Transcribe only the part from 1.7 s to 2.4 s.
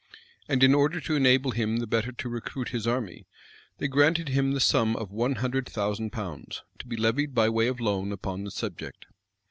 the better to